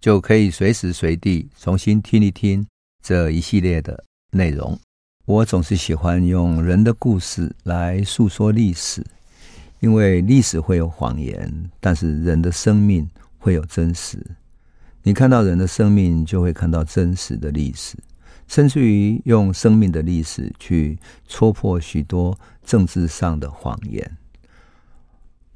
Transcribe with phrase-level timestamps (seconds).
[0.00, 2.66] 就可以随时随地重新听一听
[3.02, 4.78] 这一系列的内容。
[5.24, 9.04] 我总是喜欢用人的故事来诉说历史，
[9.80, 13.08] 因为历史会有谎言，但是人的生命
[13.38, 14.18] 会有真实。
[15.02, 17.96] 你看到人的生命，就会看到真实的历史，
[18.46, 24.17] 甚至于用生命的历史去戳破许多政治上的谎言。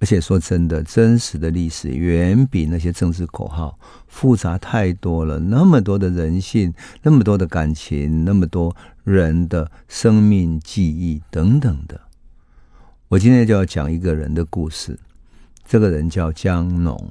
[0.02, 5.38] 而且说真的，真实的历史远比那些政治口号复杂太多了。
[5.38, 12.00] 那么多的人性，那么多的感情，那么多人的生命、记忆等等的。
[13.10, 14.98] 我今天就要讲一个人的故事。
[15.64, 17.10] 这个人叫江农，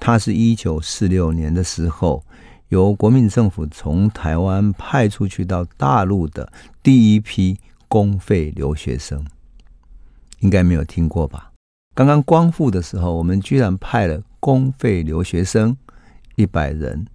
[0.00, 2.24] 他是一九四六年的时候
[2.70, 6.50] 由国民政府从台湾派出去到大陆的
[6.82, 9.22] 第一批公费留学生，
[10.40, 11.45] 应该没有听过吧？
[11.96, 15.74] 刚刚光复的时候，我们居然派了公费留学生
[16.34, 17.06] 一百人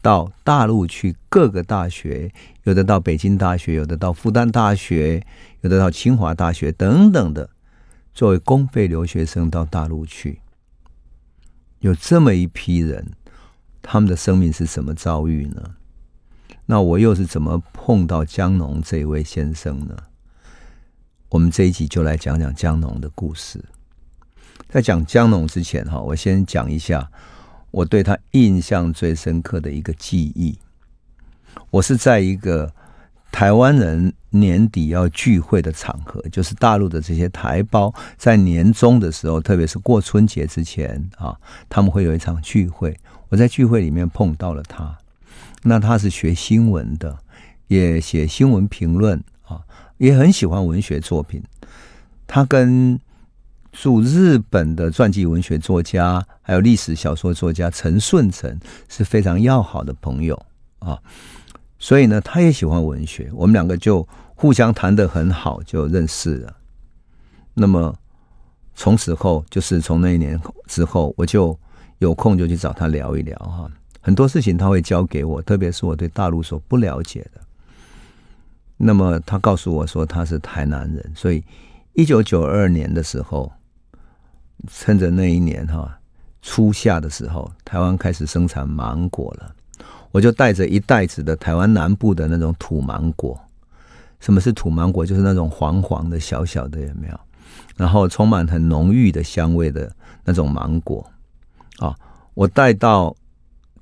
[0.00, 5.22] 到大陆去各个大学，有的到北京大学，有的到复旦大学，
[5.60, 7.50] 有的到清华大学等等的，
[8.14, 10.40] 作为公费留学生到大陆去。
[11.80, 13.08] 有这么一批人，
[13.82, 15.74] 他们的生命是什么遭遇呢？
[16.64, 19.94] 那我又是怎么碰到江农这位先生呢？
[21.28, 23.62] 我们这一集就来讲讲江农的故事。
[24.68, 27.08] 在讲江农之前，哈，我先讲一下
[27.70, 30.58] 我对他印象最深刻的一个记忆。
[31.70, 32.72] 我是在一个
[33.32, 41.36] 台湾人年底要聚会的场合，就是大陆的这些台胞在年终的时候，特别是过春节之前啊，
[41.68, 42.96] 他们会有一场聚会。
[43.28, 44.96] 我在聚会里面碰到了他，
[45.62, 47.18] 那他是学新闻的，
[47.66, 49.60] 也写新闻评论啊，
[49.98, 51.42] 也很喜欢文学作品。
[52.26, 53.00] 他跟
[53.78, 60.34] 驻日本的传记文学作家，还有历史小说作家陈顺成是非常要好的朋友
[60.78, 60.98] 啊，
[61.78, 66.56] 所以呢，他也喜欢文学，我们两个就互相谈得很好，就认识了。
[67.52, 67.94] 那么
[68.74, 71.56] 从此后，就是从那一年之后，我就
[71.98, 73.70] 有空就去找他聊一聊哈，
[74.00, 77.42] 很多事情他会教给我，特别是我对大陆所不了解的。
[78.78, 81.44] 那么他告诉我说他是台南人，所以
[81.92, 83.52] 一九九二年的时候。
[84.68, 85.98] 趁着那一年哈
[86.42, 89.54] 初夏的时候，台湾开始生产芒果了，
[90.12, 93.40] 我就带着一袋子的台湾南部的那种土芒果。
[94.20, 95.04] 什么是土芒果？
[95.04, 97.20] 就是那种黄黄的、小小的，有没有？
[97.76, 99.92] 然后充满很浓郁的香味的
[100.24, 101.08] 那种芒果
[101.78, 101.94] 啊！
[102.34, 103.14] 我带到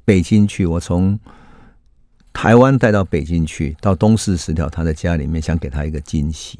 [0.04, 1.18] 北京去，我从
[2.32, 6.58] 台湾带到北京去，到东四十条他的家里面，想给他一个惊喜，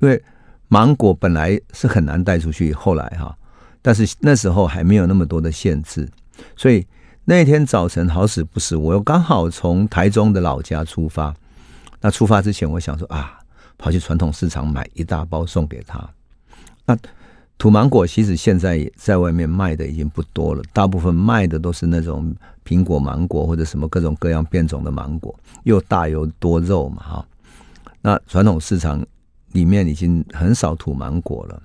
[0.00, 0.22] 因为。
[0.68, 3.36] 芒果本来是很难带出去，后来哈，
[3.80, 6.08] 但是那时候还没有那么多的限制，
[6.56, 6.84] 所以
[7.24, 11.34] 那天早晨好死不死，我又刚好从台中的老家出发。
[12.00, 13.38] 那出发之前，我想说啊，
[13.78, 16.02] 跑去传统市场买一大包送给他。
[16.86, 16.96] 那
[17.56, 22.34] 土芒果其实现在在外面卖的已经不多了，大部分卖的都是那种
[22.66, 27.26] 苹果芒果或者什么各种各样变种的芒果，又大又多肉嘛哈。
[28.00, 29.04] 那传统市场。
[29.54, 31.62] 里面已经很少土芒果了，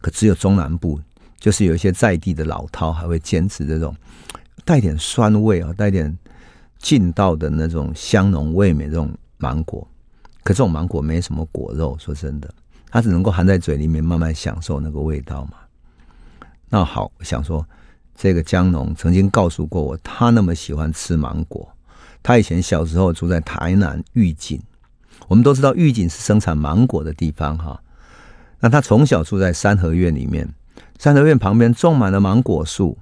[0.00, 1.00] 可只有中南部，
[1.38, 3.96] 就是有一些在地的老饕还会坚持这种
[4.66, 6.14] 带点酸味啊，带点
[6.78, 9.86] 劲道的那种香浓味美这种芒果。
[10.42, 12.52] 可这种芒果没什么果肉，说真的，
[12.90, 15.54] 它只能够含在嘴里面慢慢享受那个味道嘛。
[16.68, 17.66] 那好，我想说，
[18.14, 21.66] 这个江农曾经告诉过我，他那么喜欢吃芒果，
[22.22, 24.60] 他以前小时候住在台南玉井。
[25.28, 27.80] 我们都知道玉井是生产芒果的地方哈，
[28.60, 30.48] 那他从小住在三合院里面，
[30.98, 32.98] 三合院旁边种满了芒果树。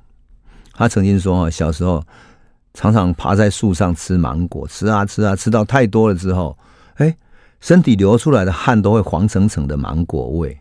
[0.72, 2.04] 他曾经说，小时候
[2.74, 6.56] 常常爬在树上吃芒果，吃啊吃啊，吃到太多了之后，
[6.94, 7.16] 哎，
[7.60, 10.58] 身体流出来的汗都会黄澄澄的芒果味。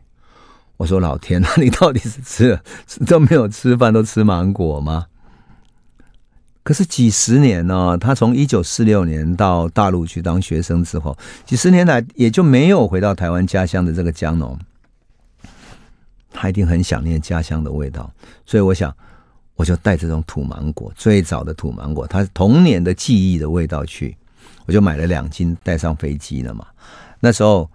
[0.78, 2.62] 我说老天，那你到底是吃了
[3.06, 5.06] 都没有吃饭都吃芒果吗？
[6.64, 14.58] 可是几十年呢，他从一九四六年到大陆去当学生之后，几十年来也就没有回到台湾家乡的这个江农，
[16.32, 18.14] 他一定很想念家乡的味道。
[18.46, 18.96] 所以我想，
[19.56, 24.16] 我就带这种土芒果，最早的土芒果，它童年的记忆的味道去，
[24.68, 26.66] 我就买了两斤带上飞机了嘛。
[27.20, 27.68] 那时候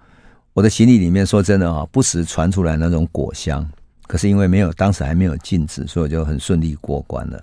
[0.53, 3.69] 我的行李里面，说真的啊，不时传出来那种果香，
[4.07, 7.43] 可是因为没有，当时还没有禁止，所以就很顺利过关了。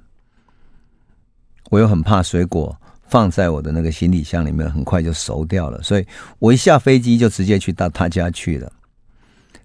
[1.73, 6.05] 我又很怕水果放在我的那个行李箱里面，很快就熟掉了，所以
[6.37, 8.71] 我一下飞机就直接去到他家去了。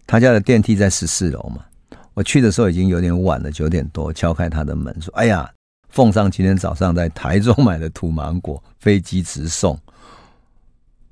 [0.06, 1.62] 他家的电梯在十四楼嘛。
[2.14, 5.50] 我去的时候已经有点晚了，九点多，敲开他的门说：“哎呀，
[5.90, 9.78] 奉上今天早上在台中买的土芒果，飞机直送。”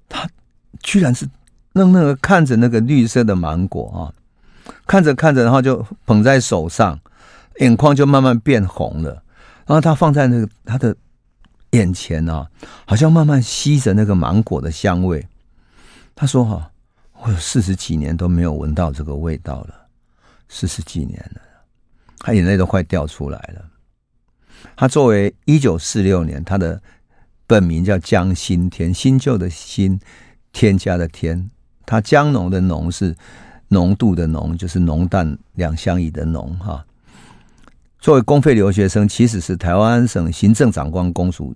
[0.09, 0.27] 他
[0.83, 1.29] 居然是
[1.75, 4.01] 愣愣的看着那个绿色的芒果啊，
[4.87, 6.99] 看着看着，然后就捧在手上，
[7.61, 9.23] 眼眶就慢慢变红了。
[9.67, 10.97] 然后他放在那个他的
[11.73, 12.49] 眼前啊，
[12.87, 15.27] 好像慢慢吸着那个芒果的香味。
[16.15, 16.71] 他说：“哈，
[17.21, 19.75] 我有四十几年都没有闻到这个味道了。”
[20.49, 21.41] 四十几年了，
[22.19, 23.65] 他眼泪都快掉出来了。
[24.77, 26.81] 他作为一九四六年，他的
[27.49, 29.99] 本名叫江新添，新旧的新，
[30.53, 31.51] 添加的添。
[31.85, 33.15] 他江农的农是
[33.69, 36.87] 浓度的浓，就是浓淡两相宜的浓哈。
[37.99, 41.55] 作为公费留学生，其实是台湾省行政长官公署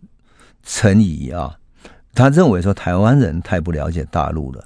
[0.63, 1.57] 陈仪啊，
[2.15, 4.65] 他认为说台湾人太不了解大陆了。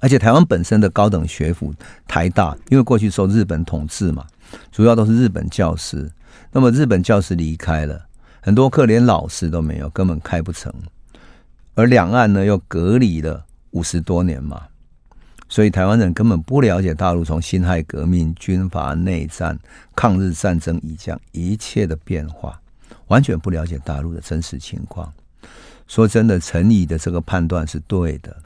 [0.00, 1.72] 而且台湾本身的高等学府
[2.06, 4.26] 台大，因为过去受日本统治嘛，
[4.72, 6.10] 主要都是日本教师。
[6.50, 8.06] 那么日本教师离开了，
[8.40, 10.72] 很多课连老师都没有，根本开不成。
[11.74, 14.62] 而两岸呢又隔离了五十多年嘛，
[15.48, 19.58] 所以台湾人根本不了解大陆从辛亥革命、军阀内战、
[19.94, 22.60] 抗日战争以降一切的变化，
[23.06, 25.12] 完全不了解大陆的真实情况。
[25.86, 28.36] 说真的，陈仪的这个判断是对的。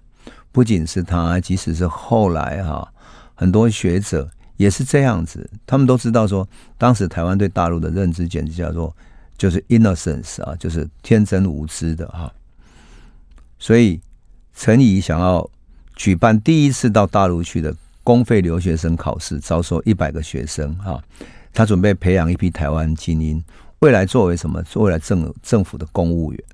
[0.53, 2.87] 不仅是他，即使是后来哈，
[3.35, 5.51] 很多学者也是这样子。
[5.67, 6.47] 他们都知道说，
[6.79, 8.95] 当时台湾对大陆的认知简直叫做
[9.37, 12.33] 就是 innocence 啊，就是天真无知的哈。
[13.59, 14.01] 所以
[14.55, 15.51] 陈仪想要
[16.03, 17.73] 举办第一次到大陆去的
[18.03, 21.01] 公费留学生考试，招收一百个学生哈。
[21.55, 23.41] 他准备培养一批台湾精英，
[23.79, 24.61] 未来作为什么？
[24.65, 26.45] 作为政政府的公务员。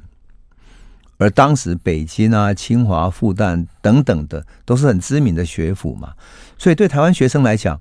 [1.17, 6.13] 而当时北京啊、清华、复旦等等的都是很知名的学府嘛，
[6.59, 7.81] 所以对台湾学生来讲，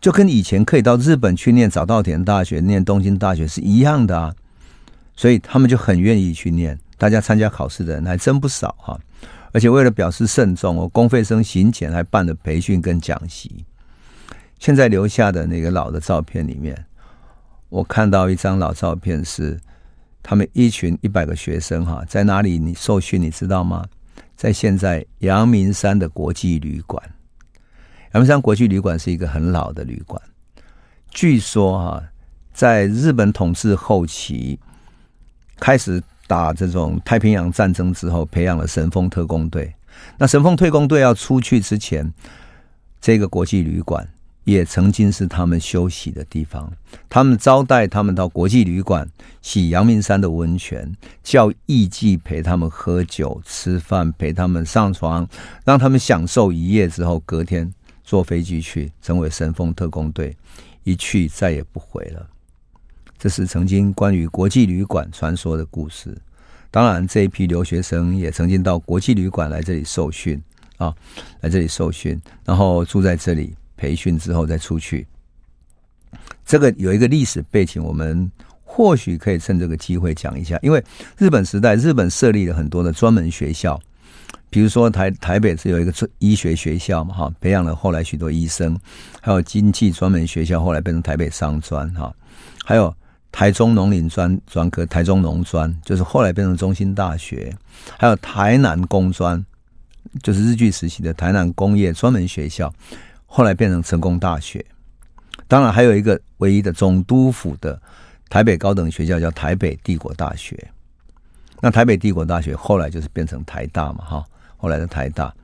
[0.00, 4.32] 就跟以前可以到日本去念早稻田大学、念东京大学是一样的啊，
[5.16, 6.78] 所以他们就很愿意去念。
[6.96, 8.96] 大家参加考试的人还真不少哈，
[9.54, 13.64] 而且为了表示慎重，我公费生行前还办了培训跟讲习。
[14.58, 16.84] 现在留下的那个老的照片里面，
[17.70, 19.58] 我看到一张老照片是。
[20.26, 23.20] 他们一群一百个学生哈，在哪里你受训？
[23.20, 23.84] 你知道吗？
[24.34, 26.98] 在现在阳明山的国际旅馆。
[28.14, 30.18] 阳明山国际旅馆是一个很老的旅馆。
[31.10, 32.02] 据说哈，
[32.54, 34.58] 在日本统治后期，
[35.60, 39.74] 开始打这种太平洋战争之后，培养了神风特工队。
[40.18, 42.12] 那神风特工队要出去之前，
[43.00, 44.08] 这个国际旅馆。
[44.44, 46.70] 也曾经是他们休息的地方，
[47.08, 49.08] 他们招待他们到国际旅馆
[49.40, 55.26] 洗阳明山的温泉，叫艺妓陪他们喝酒吃饭，陪他们上床，
[55.64, 57.72] 让他们享受一夜之后，隔天
[58.04, 60.36] 坐飞机去，成为神风特工队，
[60.82, 62.28] 一去再也不回了。
[63.24, 66.14] 这是曾经关于国际旅馆传说的故事。
[66.70, 70.38] 当然，这一批留学生也曾经到国际旅馆来这里受训
[70.76, 70.94] 啊，
[71.40, 73.54] 来这里受训，然后住在这里。
[73.78, 75.06] 培训之后再出去，
[76.44, 78.30] 这个有一个历史背景，我们
[78.62, 80.58] 或许可以趁这个机会讲一下。
[80.62, 80.84] 因为
[81.16, 83.80] 日本时代，日本设立了很多的专门学校，
[84.50, 88.74] 比如说台台北是有一个医学学校嘛，哈，培养了后来许多医生；
[89.22, 92.14] 还有经济专门学校，后来变成台北商专，哈，
[92.64, 92.94] 还有
[93.34, 97.52] 台中农林专专科，台中农专，就是后来变成中心大学；
[97.98, 99.44] 还有台南工专，
[100.22, 102.72] 就是日据时期的台南工业专门学校。
[103.26, 104.64] 后来变成成功大学，
[105.48, 107.76] 当然还有一个唯一的总督府的
[108.28, 110.56] 台北高等学校叫台北帝国大学。
[111.60, 114.24] 那台北帝国大学后来就是变成台大嘛，哈，
[114.56, 115.34] 后来的台大。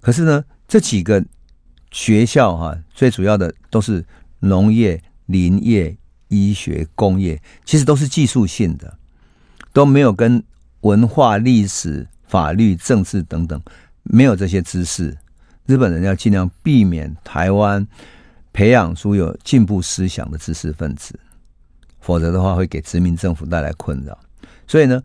[0.00, 1.20] 可是呢，这几个
[1.90, 4.04] 学校哈，最主要的都是
[4.38, 5.92] 农业、林业、
[6.28, 8.98] 医学、工业，其实都是技术性的，
[9.72, 10.42] 都没有跟
[10.80, 13.60] 文化、历史、法律、政治等等
[14.02, 15.16] 没有这些知识。
[15.66, 17.86] 日本人要尽量避免台湾
[18.52, 21.18] 培养出有进步思想的知识分子，
[22.00, 24.16] 否则的话会给殖民政府带来困扰。
[24.66, 25.02] 所以呢，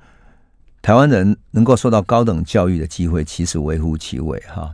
[0.82, 4.72] 台湾人能够受到高等教育的机会其实微乎其微哈。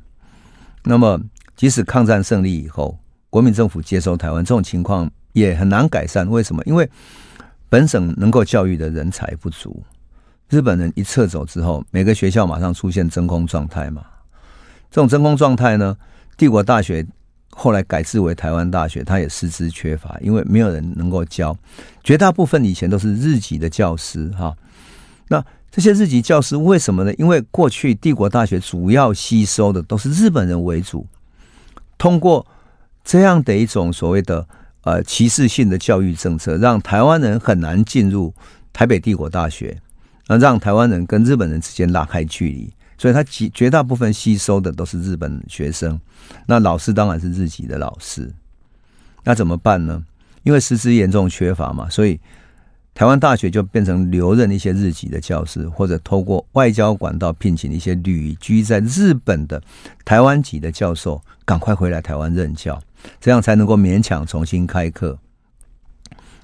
[0.84, 1.20] 那么，
[1.56, 2.98] 即使抗战胜利以后，
[3.30, 6.28] 国民政府接收台湾，这种情况也很难改善。
[6.28, 6.64] 为什么？
[6.66, 6.90] 因为
[7.70, 9.84] 本省能够教育的人才不足。
[10.50, 14.02] 日本人一撤走之后，每个学校马上出现真空状态嘛。
[14.90, 15.96] 这种真空状态呢，
[16.38, 17.06] 帝国大学
[17.52, 21.56] 后来改制为台湾大学，它也师资缺乏，因为没有人能够教。
[22.04, 24.56] 绝大部分以前都是日籍的教师哈。
[25.28, 27.14] 那这些日籍教师为什么呢？
[27.16, 31.06] 因为过去帝国大学主要吸收的都是日本人为主，
[31.98, 32.48] 通过
[33.04, 34.48] 这样的一种所谓的
[34.88, 38.34] 呃歧视性的教育政策，让台湾人很难进入
[38.72, 39.78] 台北帝国大学，
[40.28, 46.00] 那让台湾人跟日本人之间拉开距离，所以他绝绝大部分吸收的都是日本学生，
[46.46, 48.34] 那老师当然是日籍的老师，
[49.26, 50.02] 那怎么办呢？
[50.44, 52.18] 因为师资严重缺乏嘛，所以。
[52.98, 59.62] 台湾大学就变成留任一些日籍的教师，或者透过外交管道聘请一些旅居在日本的
[60.04, 62.82] 台湾籍的教授，赶快回来台湾任教，
[63.20, 65.18] 这样才能够勉强重新开课。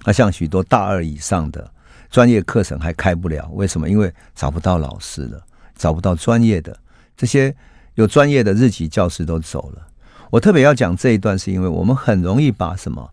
[0.06, 1.72] 那像许多大二以上的
[2.10, 3.90] 专业课程还开不了，为什么？
[3.90, 5.42] 因为找不到老师了，
[5.76, 6.78] 找不到专业的
[7.16, 7.56] 这些
[7.96, 9.88] 有专业的日籍教师都走了。
[10.30, 13.10] 我特别要讲这一段，是因为我们很容易把什么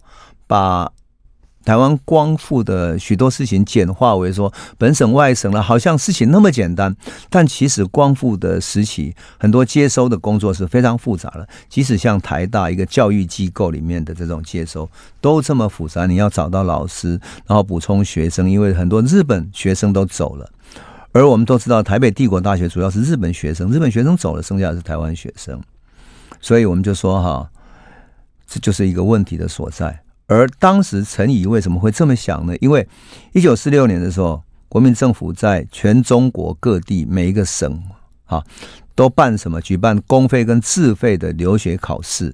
[0.47, 0.93] 把。
[1.65, 6.97] 台湾光复的许多事情简化为说本省外省了，好像事情那么简单。
[7.29, 11.47] 但其实光复的时期，很多接收的工作是非常复杂的。
[11.69, 14.89] 即使像台大一个教育机构里面的这种接收，
[15.21, 16.07] 都这么复杂。
[16.07, 17.11] 你要找到老师，
[17.47, 20.51] 然后补充学生，因为很多日本学生都走了。
[21.13, 25.61] 而我们都知道，台北帝国大学主要是日本学生，日本学生走了，剩下的是台湾学生。
[26.41, 27.51] 所以我们就说哈，
[28.47, 30.01] 这就是一个问题的所在。
[30.31, 32.57] 而当时陈仪为什么会这么想呢？
[32.61, 32.87] 因为
[33.33, 37.83] 一九四六年的时候，国民政府在全中国各地每一个省
[38.27, 38.41] 啊，
[38.95, 39.61] 都办什么？
[39.61, 42.27] 举办公费跟自费的留学考试。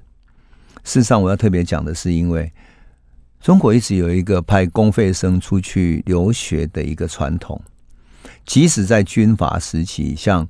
[0.84, 2.52] 事实上，我要特别讲的是，因为
[3.40, 7.58] 中国一直有一个派公费生出去留学的一个传统，
[8.44, 10.46] 即使在军阀时期，像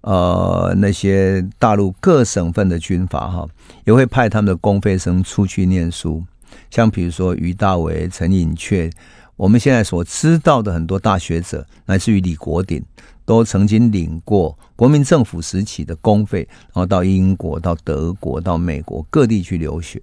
[0.00, 3.46] 呃那些大陆各省份的军阀哈，
[3.84, 6.24] 也会派他们的公费生出去念书。
[6.70, 8.90] 像比如说于大为、陈寅恪，
[9.36, 12.82] 我们现在所知道的很多大学者，乃至于李国鼎，
[13.24, 20.00] 都曾经领过国民政府时期的公费，然后到英国、到德国、到美国各地去留学。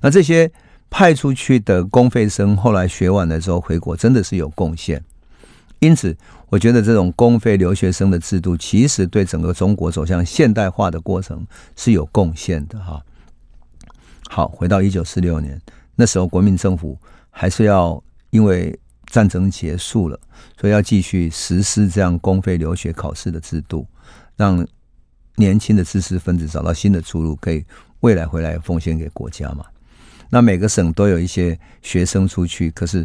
[0.00, 0.50] 那这些
[0.88, 5.02] 派出去的公费生，后来学完了之后回国，真的是有贡献。
[5.80, 6.14] 因此，
[6.48, 13.02] 我觉得这种公费留学生的制度，其实对整个中国走向现代化的过程是有贡献的哈。
[14.32, 15.60] 好，回到一九四六年。
[15.96, 16.96] 那时候国民政府
[17.30, 20.18] 还是要因为战争结束了，
[20.56, 23.84] 所以要继续实施这样公费留学考试的制度，
[24.36, 24.64] 让
[25.34, 27.64] 年轻的知识分子找到新的出路，可以
[28.00, 29.64] 未来回来奉献给国家嘛。
[30.28, 33.04] 那每个省都有一些学生出去，可是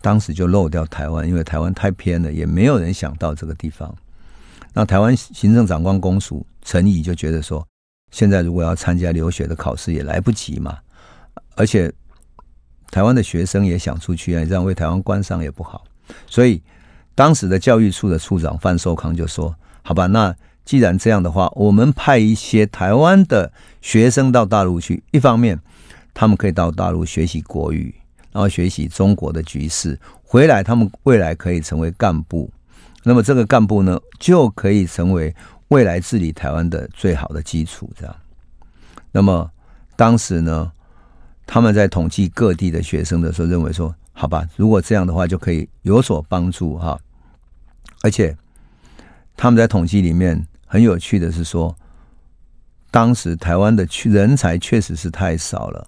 [0.00, 3.92] 当时就漏掉台湾，因为台湾太偏了，也没有人想到这个地方。
[4.72, 7.66] 那台湾行政长官公署陈仪就觉得说，
[8.14, 10.78] 现在如果要参加留学的考试也来不及嘛，
[11.56, 11.92] 而且。
[12.90, 15.82] 台湾的学生也想出去啊，这样为台湾官商也不好，
[16.28, 16.62] 所以
[17.12, 19.52] 当时的教育处的处长范寿康就说
[19.82, 20.32] ：“好吧，那
[20.64, 25.58] 既然这样的话，我们派一些台湾的学生到大陆去，一方面
[26.12, 27.92] 他们可以到大陆学习国语，
[28.30, 32.48] 然后学习中国的局势，回来他们未来可以成为干部，
[33.02, 35.34] 那么这个干部呢，就可以成为
[35.68, 37.90] 未来治理台湾的最好的基础。
[37.96, 38.16] 这样，
[39.10, 39.50] 那么
[39.96, 40.70] 当时呢？”
[41.46, 46.98] 他们在统计各地的学生的时候，认为说：“好吧，如果这样的话，就可以有所帮助哈。”
[48.00, 48.34] 而且
[49.36, 51.76] 他们在统计里面很有趣的是说，
[52.90, 55.86] 当时台湾的人才确实是太少了。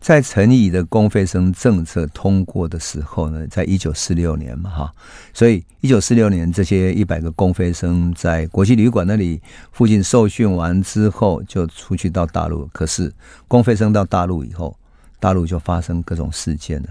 [0.00, 4.94] 在陈仪的公费生政策通过的时候呢，在一九四六年嘛哈，
[5.34, 9.40] 所以一九四六年这些一百个公费生在国际旅馆那里
[9.72, 12.66] 附近受训完之后，就出去到大陆。
[12.72, 13.12] 可是
[13.46, 14.74] 公费生到大陆以后，
[15.18, 16.88] 大陆就发生各种事件了，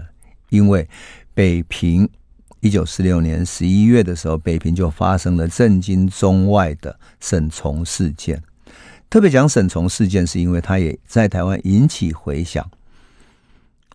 [0.50, 0.88] 因为
[1.34, 2.08] 北平
[2.60, 8.40] 一九四六年十一月的时候，北平就发生了震惊中外的沈从事件。
[9.10, 12.64] 特别讲沈从事件，是因为他也在台湾引起回响。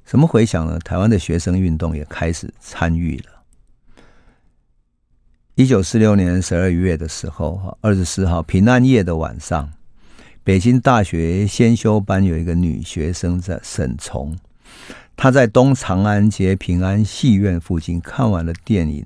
[0.06, 0.78] 什么回响呢？
[0.80, 3.26] 台湾的学生运动也开始参与了。
[5.56, 9.72] 一九四六年十二月的时候，哈，二十四号平安夜的晚上。
[10.44, 14.38] 北京大学先修班有一个女学生在沈从，
[15.16, 19.04] 她在东长安街平安戏院附近看完了电影，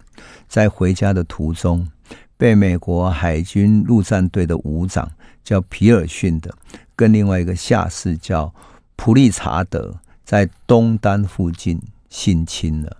[0.49, 1.87] 在回家的途中，
[2.35, 5.09] 被美国海军陆战队的武长
[5.45, 6.53] 叫皮尔逊的，
[6.93, 8.53] 跟另外一个下士叫
[8.97, 9.95] 普利查德
[10.29, 12.97] 在东单附近性侵了，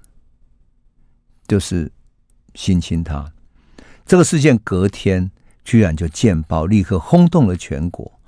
[1.47, 1.91] 就是
[2.55, 3.31] 性侵他。
[4.03, 5.29] 这个事件隔天
[5.63, 8.19] 居然就见报，立刻轰动了全国。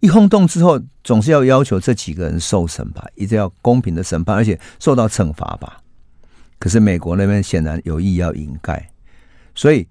[0.00, 5.82] 一轰动之后，总是要要求这几个人受审吧，一定要公平的审判，而且受到惩罚吧。
[6.58, 8.90] 可是美国那边显然有意要掩盖，
[9.54, 9.86] 所以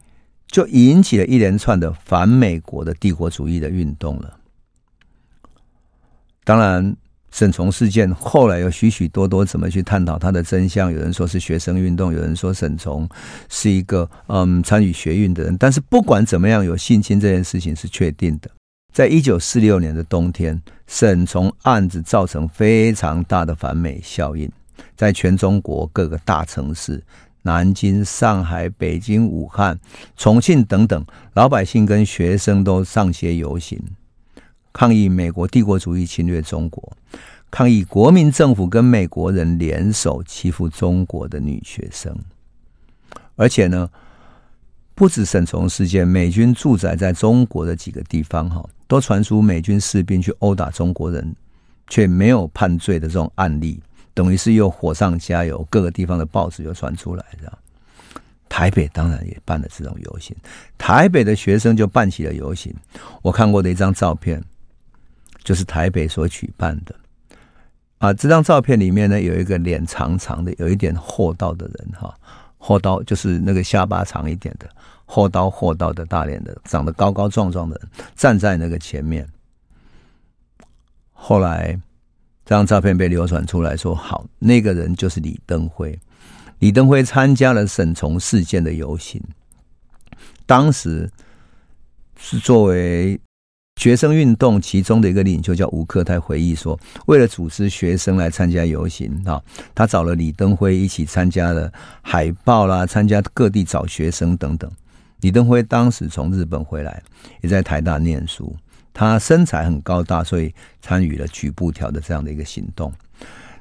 [0.47, 4.39] 就引起了一连串的反美国的帝国主义的运动了。
[6.43, 6.97] 当然，
[7.31, 10.91] 沈从事件后来有许许多多怎么去探讨它的真相？
[10.91, 13.07] 有人说是学生运动，有人说沈从
[13.49, 15.55] 是一个嗯参与学运的人。
[15.57, 18.49] 但是不管怎么样，有性侵这件事情是确定的。
[18.91, 24.51] 在一九四六年的冬天，沈从案子造成非常大的反美效应，
[24.97, 27.01] 在全中国各个大城市，
[27.43, 29.79] 南京、上海、北京、武汉、
[30.17, 31.05] 重庆等等，
[31.35, 33.79] 老百姓跟学生都上街游行，
[34.71, 36.91] 抗议美国帝国主义侵略中国，
[37.49, 42.15] 抗议国民政府跟美国人联手欺负中国的女学生，
[43.35, 43.89] 而且呢，
[44.95, 48.67] 不止沈从事件，美军驻扎在中国的几个地方，哈。
[48.87, 51.35] 都传出美军士兵去殴打中国人，
[51.89, 53.79] 却没有判罪的这种案例，
[54.15, 55.63] 等于是又火上加油。
[55.69, 57.57] 各个地方的报纸又传出来，这样。
[58.49, 60.35] 台北当然也办了这种游行，
[60.75, 62.73] 台北的学生就办起了游行。
[63.21, 64.43] 我看过的一张照片，
[65.49, 66.93] 就是台北所举办的。
[67.97, 72.15] 啊，这张照片里面呢，有一个脸长长的、有一点厚道的人，哈，
[72.59, 74.69] 厚道就是那个下巴长一点的。
[75.05, 79.27] 厚道厚道的大脸的，长得高高壮壮的人站在那个前面。
[81.13, 81.73] 后来
[82.45, 85.97] 这张照片被流传出来说，好，那个人就是李登辉。
[86.59, 89.19] 李登辉参加了沈从事件的游行，
[90.45, 91.09] 当时
[92.19, 93.19] 是作为
[93.79, 99.41] 学生运动其中的一个领袖，叫吴克泰回忆说，为了组织学生来参加游行啊，
[99.73, 101.71] 他找了李登辉一起参加了
[102.01, 104.69] 海报啦，参加各地找学生等等。
[105.21, 107.01] 李登辉当时从日本回来，
[107.39, 108.53] 也在台大念书。
[108.93, 112.91] 他身材很高大，所以参与了举布条的这样的一个行动。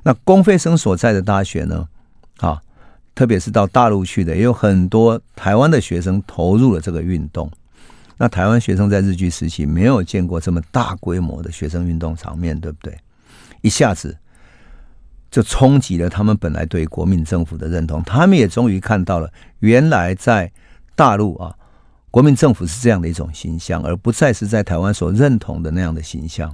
[0.02, 1.87] 那公费生所在的大学呢？
[2.38, 2.61] 啊，
[3.14, 7.48] 特别是到大陆去的，也有很多台湾的学生投入了这个运动。
[8.18, 12.98] 那台湾学生在日据时期没有见过这么大规模的学生运动场面，对不对？
[13.61, 14.18] 一下子
[15.31, 18.02] 就冲击了他们本来对国民政府的认同。
[18.02, 20.50] 他们也终于看到了，原来在
[20.96, 21.54] 大陆啊，
[22.11, 26.50] 国民政府是这样的一种形象，而不再是在台湾所认同的那样的形象。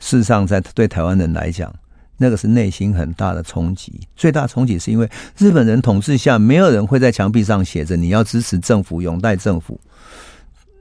[0.00, 1.72] 事实上，在对台湾人来讲，
[2.18, 3.98] 那个是内心很大的冲击。
[4.14, 9.80] 最大冲击是因为日本人统治下，没有人会在墙壁上写着“你要支持政府，拥戴政府”。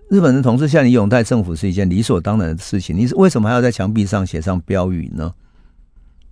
[0.10, 2.97] 日本人统治下，你拥戴政府是一件理所当然的事情。
[2.97, 5.34] 你是为什么还要在墙壁上写上标语呢？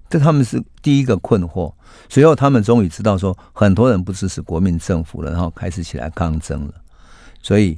[0.09, 1.73] 这他们是第一个困惑。
[2.07, 6.73] 随后，他们终于知道说，很多人不支持国民政府了，然后开始起来抗争了。
[7.41, 7.77] 所以，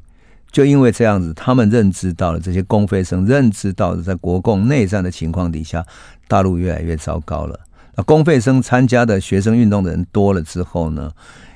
[0.52, 5.84] 就因为这样子，他们认知到了这些公费生认知到了，在国共内战的情况底下，
[6.28, 7.60] 大陆越来越糟糕了。
[7.96, 11.12] 那公费生参加的学生运动的人多了之后呢，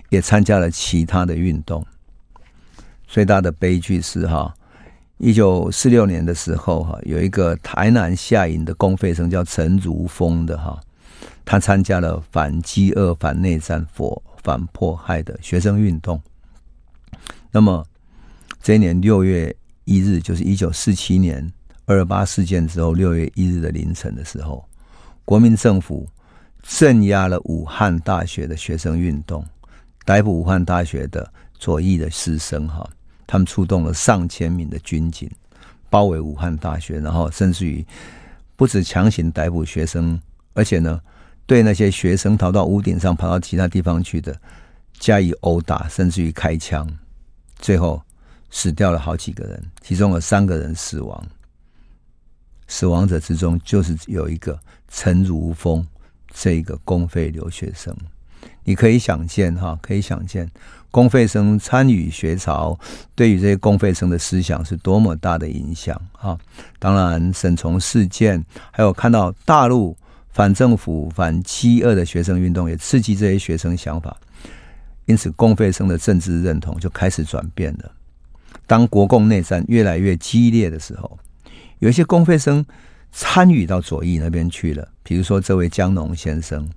[0.09, 1.85] 也参加了其他的运动。
[3.07, 4.53] 最大的悲剧是哈，
[5.17, 10.79] 一九四六年的时候哈，有一个台南下营的公费生叫陈如峰的哈。
[11.43, 14.09] 他参加了反饥饿、反内战、反
[14.41, 16.19] 反迫害的学生运动。
[17.51, 17.85] 那么，
[18.61, 19.53] 这一年六月
[19.83, 21.51] 一日，就是一九四七年
[21.91, 24.63] 二二八事件之后六月一日的凌晨的时候，
[25.25, 26.07] 国民政府
[26.63, 29.45] 镇压了武汉大学的学生运动，
[30.05, 32.65] 逮捕武汉大学的左翼的师生。
[32.69, 32.89] 哈，
[33.27, 35.29] 他们出动了上千名的军警，
[35.89, 37.85] 包围武汉大学，然后甚至于
[38.55, 40.17] 不止强行逮捕学生，
[40.53, 41.01] 而且呢。
[41.47, 44.33] 对那些学生逃到屋顶上、跑到其他地方去的
[44.93, 46.87] 加以殴打，甚至于开枪，
[47.57, 48.01] 最后
[48.49, 51.21] 死掉了好几个人，其中有三个人死亡。
[52.71, 54.57] 死亡者之中，就是有一个
[54.87, 55.85] 陈如风
[56.33, 57.93] 这一个公费留学生。
[58.63, 60.49] 你可以想见，哈，可以想见，
[60.89, 62.79] 公费生参与学潮，
[63.13, 66.39] 对于这些公费生的思想是多么大的影响啊！
[66.79, 69.97] 当然，沈从事件，还有看到大陆。
[70.33, 74.15] 反政府、反饥饿的学生运动也刺激这些学生想法，
[75.03, 77.91] 因此公费生的政治认同就开始转变了。
[78.65, 81.19] 当国共内战越来越激烈的时候，
[81.81, 82.63] 有一些公费生
[83.11, 84.87] 参与到左翼那边去了。
[85.03, 86.69] 比如说这位江龙先生，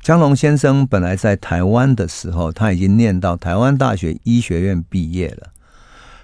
[0.00, 5.52] 江龙先生本来在台湾的时候，他已经念到台湾大学医学院毕业了，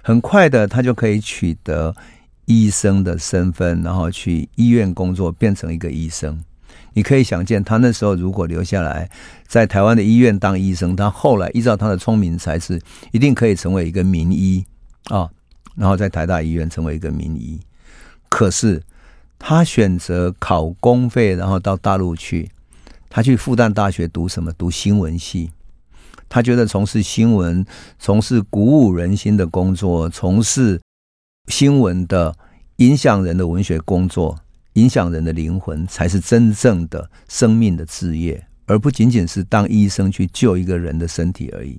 [0.03, 1.93] 很快的他就可以取得
[2.45, 6.41] 医生的身份，然后去医院工作，变成一个医生。
[6.95, 9.11] 你可以想见，他那时候如果留下来
[9.49, 14.65] 在台湾的医院当医生，他后来依照他的聪明才智，一定可以成为一个名医
[15.09, 15.29] 啊。
[15.77, 17.61] 然后在台大医院成为一个名医。
[18.29, 18.83] 可是
[19.39, 22.51] 他选择考公费，然后到大陆去。
[23.11, 24.51] 他去复旦大学读什么？
[24.55, 25.51] 读新闻系。
[26.31, 27.63] 他觉得从事新闻、
[27.99, 30.81] 从事鼓舞人心的工作，从事
[31.49, 32.35] 新闻的
[32.77, 34.39] 影响人的文学工作，
[34.73, 41.79] 影响人的灵魂，才是真正的生命的志业，而不仅仅是当医生去救一个人的身体而已。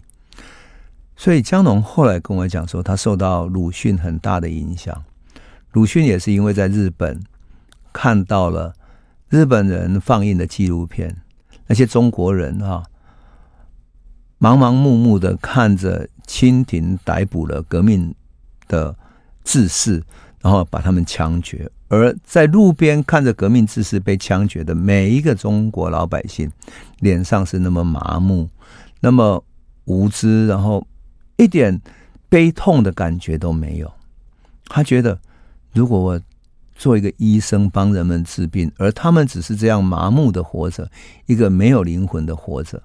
[1.15, 5.03] 所以江农后来跟我讲说，他受到鲁迅很大的影响。
[5.71, 7.21] 鲁迅也是因为在日本
[7.91, 8.73] 看到了
[9.29, 11.15] 日本人放映的纪录片，
[11.67, 12.83] 那些中国人啊。
[14.39, 18.13] 盲盲目目的看着清廷逮捕了革命
[18.67, 18.93] 的
[19.45, 20.03] 志士，
[20.41, 26.51] 然后把他们枪决；而在路边看着革命志士被枪决的每一个中国老百姓，
[26.99, 28.49] 脸上是那么麻木、
[28.99, 29.41] 那么
[29.85, 30.85] 无知，然后
[31.37, 31.81] 一点
[32.29, 33.91] 悲痛的感觉都没有。
[34.65, 35.19] 他觉得，
[35.73, 36.19] 如果我
[36.75, 40.89] 做一个医生帮人们治病，而他们只是这样麻木的活着，
[41.27, 42.81] 一个没有灵魂的活着。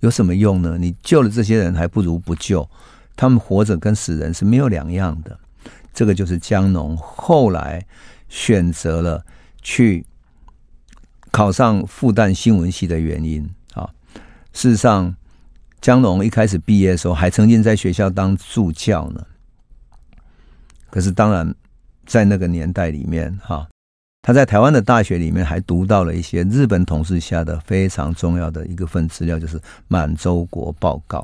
[0.00, 0.76] 有什么用呢？
[0.78, 2.68] 你救了这些人，还不如不救。
[3.16, 5.38] 他们活着跟死人是没有两样的。
[5.92, 7.86] 这个就是江农后来
[8.28, 9.24] 选择了
[9.62, 10.04] 去
[11.30, 13.88] 考上复旦新闻系的原因啊。
[14.52, 15.14] 事实上，
[15.86, 19.24] 江农一开始毕业的时候，还曾经在学校当助教呢。
[20.90, 21.54] 可是，当然
[22.04, 23.68] 在那个年代里面，哈。
[24.20, 31.20] 他在台湾的大学里面还读到了一些日本统治下的非常重要的一个份资料，就是《满洲国报告》。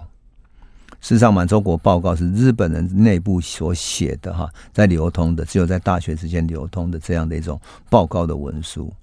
[1.00, 8.94] 事实上，《满洲国报告》是日本人内部所写的，哈，在流通的，只有在大学之间流通的这样的一种报告的文书。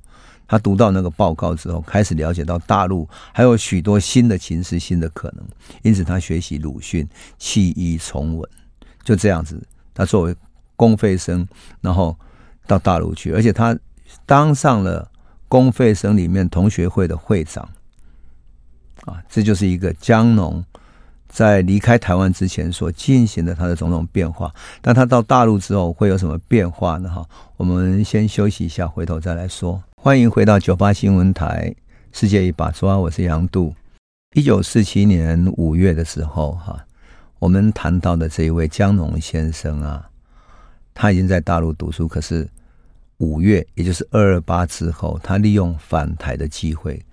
[0.50, 5.46] 他读到那个报告之后，开始了解到大陆还有许多新的情势、新的可能，
[5.84, 7.08] 因此他学习鲁迅，
[7.38, 8.50] 弃医从文。
[9.04, 9.62] 就这样子，
[9.94, 10.36] 他作为
[10.76, 11.48] 公费生，
[11.80, 12.18] 然后
[12.68, 13.78] 到大陆去，而且他。
[14.26, 15.08] 当上了
[15.48, 17.64] 公费生里面同学会的会长，
[19.06, 20.66] 啊，这就是一个江农
[21.28, 24.52] 在离开台湾之前所进行的他的种种变化。
[24.82, 27.08] 但他到大陆之后会有什么变化呢？
[27.08, 27.24] 哈，
[27.56, 29.80] 我们先休息一下，回头再来说。
[30.02, 31.76] 欢迎回到九八新闻台，
[32.14, 33.76] 世界一把抓，我是杨度。
[34.34, 36.86] 一九四七年五月的时候，哈，
[37.38, 40.10] 我们谈到的这一位江农先生啊，
[40.94, 42.48] 他已经在大陆读书，可是。
[43.18, 47.06] 五月，也就是二二八之后，他利用返台的机会，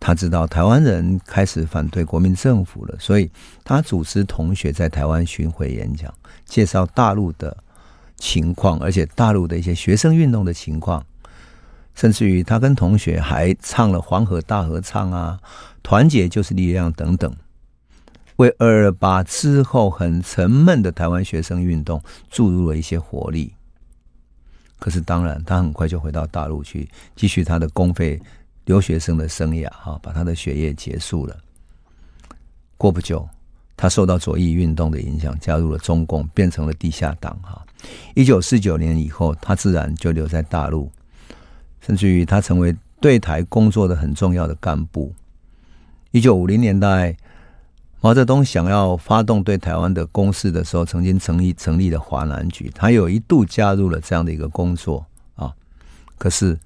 [0.00, 3.30] 他知道台湾人开始反对国民政府了，所以
[3.62, 6.12] 他组织同学在台湾巡回演讲，
[6.44, 7.56] 介绍大陆的
[8.16, 11.06] 情况，而且大陆的一些学生运动的情况，
[11.94, 15.38] 甚至于他跟同学还唱了《黄河大合唱》啊，
[15.82, 17.34] 《团结就是力量》等等，
[18.36, 23.52] 为二二八之后很沉闷的台湾学生运动注入了一些活力。
[24.78, 28.20] 可是，当然，他很快就回到大陆去，继续他的公费
[28.64, 31.36] 留学生的生涯，哈，把他的学业结束了。
[32.76, 33.28] 过不久，
[33.76, 37.64] 他受到左翼运动的影响，加入了中共，变成了地下党，哈。
[38.16, 40.90] 一九四九年以后，他自然就留在大陆，
[41.82, 45.12] 甚至于他成为对台工作的很重要的干部。
[46.12, 47.14] 一九五零年代。
[48.04, 55.54] 毛泽东想要发动对台湾的攻势的时候，曾经成立成立了华南局，他有一度加入了这样的一个工作啊。
[56.18, 56.58] 可是，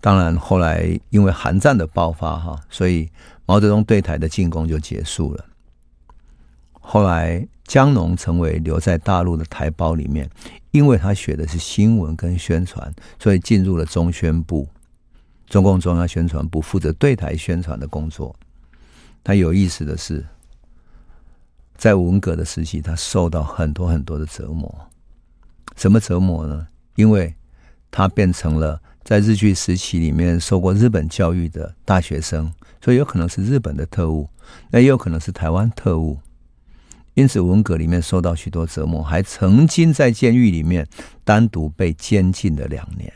[0.00, 3.08] 当然后来因为韩战的爆发哈，所以
[3.46, 5.44] 毛泽东对台的进攻就结束了。
[6.80, 10.28] 后来江农成为留在大陆的台胞里面，
[10.72, 14.68] 因为他学的是新闻跟宣传，所以进入了中宣部，
[15.46, 18.36] 中共中央宣传部负责对台宣传的工作。
[19.24, 20.22] 他有意思的是，
[21.78, 24.70] 在文革的时期，他受到很多很多的折磨。
[25.74, 26.66] 什么折磨呢？
[26.96, 27.34] 因为
[27.90, 34.28] 他变成了在日据时期里面受过日本教育的大学生，所以有可能是日本的特务，
[34.70, 36.18] 那也有可能是台湾特务。
[37.14, 40.86] 因此，文革里面受到许多折磨，还曾经在监狱里面
[41.24, 43.12] 单独被监禁了两年。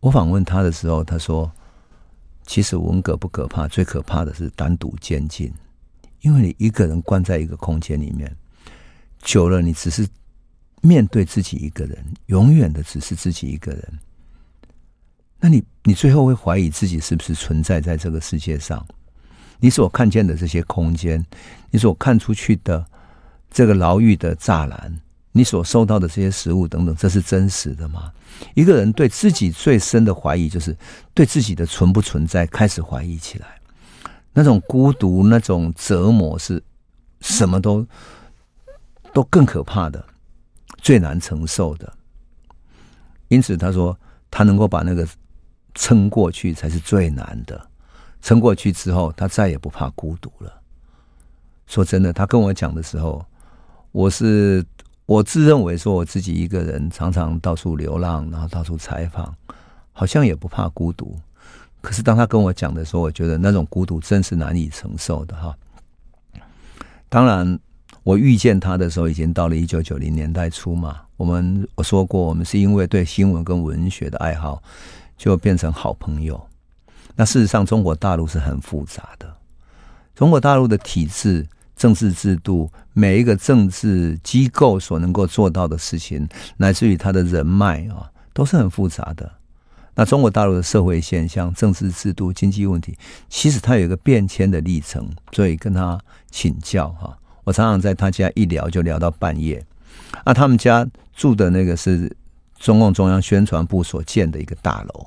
[0.00, 1.50] 我访问他的时候，他说。
[2.46, 5.52] 其实文革不可怕，最可怕的是单独监禁，
[6.22, 8.34] 因为你一个人关在一个空间里面，
[9.22, 10.04] 久了，你只是
[10.80, 13.98] 面对自己一个人，永远的只是自己一个人。
[15.38, 18.84] 那你，你最后会怀疑自己是不是存在在这个世界上？
[19.60, 21.24] 你所看见的这些空间，
[21.70, 22.84] 你所看出去的
[23.50, 25.00] 这个牢狱的栅栏，
[25.32, 28.12] 你所收到的这些食物等等，这是真实的吗？
[28.54, 30.76] 一个人对自己最深的怀疑，就是
[31.12, 33.46] 对自己的存不存在开始怀疑起来。
[34.32, 36.62] 那种孤独，那种折磨，是
[37.20, 37.86] 什么都
[39.12, 40.04] 都更可怕的，
[40.78, 41.92] 最难承受的。
[43.28, 43.98] 因此，他说
[44.30, 45.06] 他能够把那个
[45.74, 47.69] 撑过去，才是最难的。
[48.22, 50.52] 撑过去之后，他再也不怕孤独了。
[51.66, 53.24] 说真的，他跟我讲的时候，
[53.92, 54.64] 我是
[55.06, 59.34] 我自认为说我自己一个人常常到处流浪，然后到处采访，
[59.92, 61.16] 好像也不怕孤独。
[61.80, 65.56] 可是当他跟我讲的时候，我觉得那种孤独真是难以承受的哈。
[67.08, 67.58] 当然，
[68.02, 71.00] 我遇见他的时候已经到了一九九零年代初嘛。
[71.16, 74.62] 我们我说过，我们是因为对新闻跟文学的爱好，
[75.16, 76.40] 就变成好朋友。
[77.16, 79.36] 那事实上，中国大陆是很复杂的。
[80.14, 81.46] 中国大陆的体制、
[81.76, 89.30] 政治制度，每一个政治机构所能够做到的事情，乃至于他的人脉啊，都是很复杂的。
[89.94, 92.96] 那中国大陆的社会现象、政治制度、经济问题，
[93.28, 95.10] 其实它有一个变迁的历程。
[95.32, 95.98] 所以跟他
[96.30, 99.62] 请教哈，我常常在他家一聊就聊到半夜。
[100.24, 102.14] 那他们家住的那个是
[102.58, 105.06] 中共中央宣传部所建的一个大楼。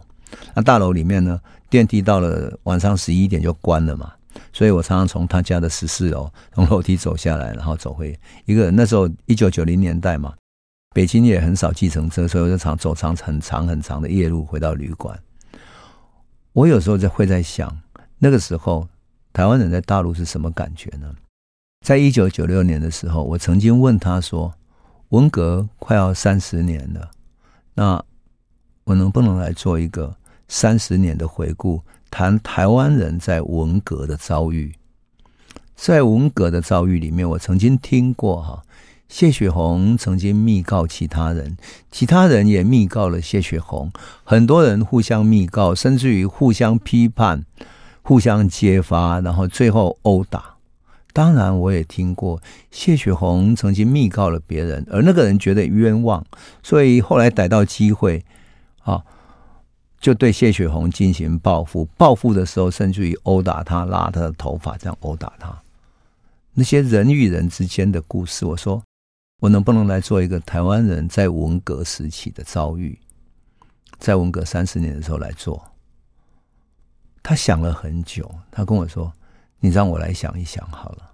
[0.54, 1.40] 那大楼里面呢，
[1.74, 4.14] 电梯到了晚上十一点就关了嘛，
[4.52, 8.76] 所以我常常从他家的十四楼 从楼梯走下来，然后走回一个人。
[8.76, 10.36] 那时候一九九零年代嘛，
[10.94, 15.20] 北京也很少计程车，所以我就常走长很长很长的夜路回到旅馆。
[16.52, 17.76] 我有时候就会在想，
[18.20, 18.88] 那个时候
[19.34, 21.12] 台湾人在大陆是什么感觉呢？
[21.84, 24.54] 在一九九六年的时候，我曾经问他说
[25.10, 27.10] ：“文革快要三十年了，
[27.74, 28.06] 那
[28.84, 30.16] 我能不能来做一个？”
[30.54, 34.72] 三十年的回顾，谈台湾人在文革的遭遇。
[35.76, 38.62] 在文革的遭遇里面，我曾经听过哈，
[39.10, 41.58] 谢雪红曾经密告其他人，
[41.92, 43.92] 其他人也密告了谢雪红，
[44.24, 47.44] 很多人互相密告，甚至于互相批判、
[48.04, 50.54] 互相揭发，然后最后殴打。
[51.14, 52.40] 当然，我也听过
[52.70, 56.24] 谢雪红曾经密告了别人，而那个人觉得冤枉，
[56.62, 58.24] 所以后来逮到机会
[58.84, 59.04] 啊。
[60.04, 65.58] 就对谢雪红进行报复，报复的时候甚至于殴打他，拉他的头发，这样殴打他。
[66.52, 68.84] 那些人与人之间的故事，我说
[69.40, 73.00] 我能不能来做一个台湾人在文革时期的遭遇，
[73.98, 75.64] 在文革三十年的时候来做。
[77.24, 79.10] 他想了很久，他跟我说
[79.62, 81.14] ：“你让我来想一想好了。”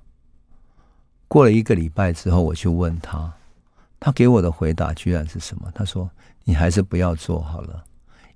[1.30, 3.32] 过了一个礼拜之后，我去问他，
[4.00, 5.72] 他给我的回答居然是什么？
[5.76, 6.10] 他说
[6.44, 7.84] ：“你还是不要做好了。”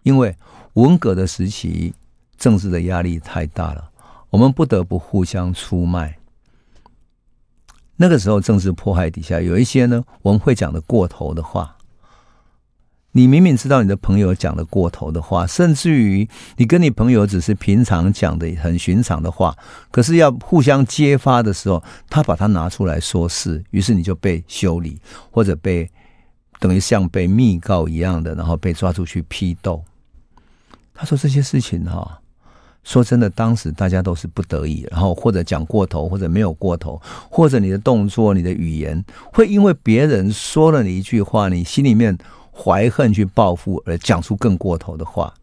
[0.03, 0.35] 因为
[0.73, 1.93] 文革的时期，
[2.37, 3.89] 政治的压力太大了，
[4.29, 6.17] 我们不得不互相出卖。
[7.95, 11.77] 那个时候，政治迫害底下，有一些呢，我们会讲的过头的话。
[13.15, 19.55] 你明明知道你的朋友讲的过头的话，甚至于你跟你朋友只是平常讲的很寻常的话，
[19.91, 25.87] 可是要互相揭发的时候，他把它拿出来说事，于是你就被修理，或者被
[26.59, 29.83] 等于像被密告一样的，然后被抓出去批斗。
[31.03, 32.17] 他说这些事情哈，
[32.81, 36.97] 说真的，当时大家都是不得已，然后或者讲过头，或者没有过头，
[37.29, 42.17] 或者你的动作、你的语言，会因为别人说了你一句话，你心里面
[42.53, 45.33] 怀恨去报复，而讲出更过头的话。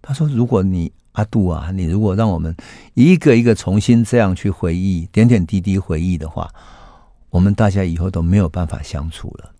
[0.00, 2.54] 他说，如果你阿杜啊，你如果让我们
[2.94, 6.48] 一个一个重新这样去回忆，点点滴滴回忆的话，
[7.28, 9.50] 我们大家以后都没有办法相处了。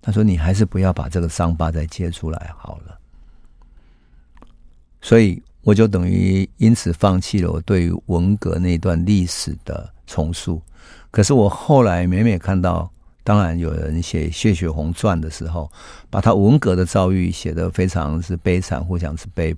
[0.00, 2.98] 他说，你还是不要把这个伤疤再揭出来好了。
[5.04, 10.60] 所以我就等于因此放弃了我对于文革那段历史的重塑。
[11.10, 12.90] 可是我后来每每看到，
[13.22, 15.70] 当然有人写谢雪红传的时候，
[16.08, 19.54] 把他文革的遭遇写得非常是悲惨，或者是被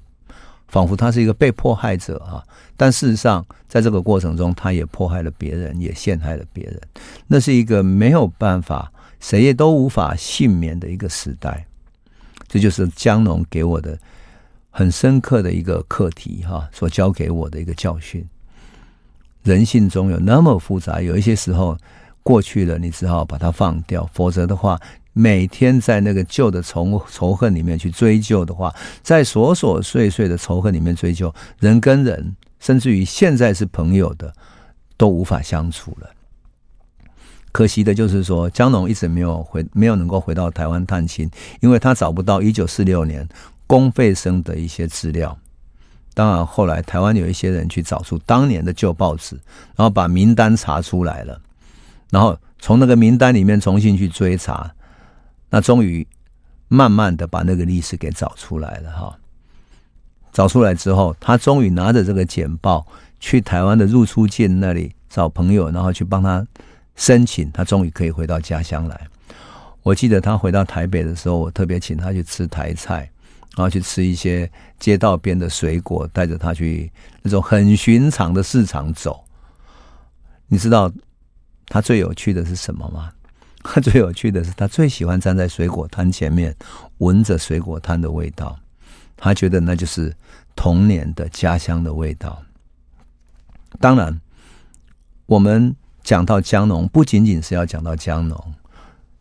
[0.66, 2.42] 仿佛他是一个被迫害者啊。
[2.76, 6.80] 但事实上，在这个过程中，他也迫害了别人，也陷害了别人。
[7.28, 11.64] 那是一个没有办法，谁也都无法幸免的一个时代。
[12.48, 13.96] 这就是江农给我的。
[14.78, 18.22] 很深刻的一个课题哈，所教给我的一个教训。
[19.42, 21.78] 人性中有那么复杂，有一些时候
[22.22, 24.78] 过去了，你只好把它放掉，否则的话，
[25.14, 28.70] 每天在那个旧的仇仇恨里面去追究的话，
[29.02, 34.30] 在琐琐碎碎的仇恨里面追究，人跟人，甚至于现在是朋友的，
[34.98, 36.10] 都无法相处了。
[37.50, 43.26] 可惜的就是说，江龙一直没有回，没有能够回到台湾探亲，因为他找不到一九四六年。
[43.66, 45.36] 公费生的一些资料，
[46.14, 49.34] 当然后来台湾有一些人去找出当年的旧报纸，
[49.76, 51.40] 然后把名单查出来了。
[52.10, 54.72] 然后从那个名单里面重新去追查，
[55.50, 56.06] 那终于
[56.68, 59.18] 慢慢的把那个历史给找出来了哈。
[60.32, 62.86] 找出来之后，他终于拿着这个简报
[63.18, 66.46] 去台湾的入出境那里找朋友，然后去帮他
[66.94, 69.08] 申请，他终于可以回到家乡来。
[69.82, 73.10] 我记得他回到台北的时候，我特别请他去吃台菜，
[73.56, 76.92] 然后去吃一些街道边的水果，带着他去
[77.22, 79.24] 那种很寻常的市场走。
[80.46, 80.92] 你知道
[81.66, 83.10] 他最有趣的是什么吗？
[83.64, 86.54] 他最有趣的是他最喜欢站在水果摊前面，
[86.98, 88.56] 闻着水果摊的味道，
[89.16, 90.14] 他觉得那就是
[90.54, 92.40] 童年的家乡的味道。
[93.80, 94.20] 当然，
[95.26, 98.54] 我们讲到江农，不仅仅是要讲到江农，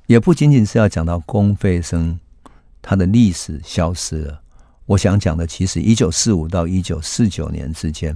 [0.05, 2.19] 也不仅仅是要讲到公费生，
[2.87, 4.39] 他的历史消失了。
[4.85, 8.15] 我想讲的，其实一九四五到一九四九年之间。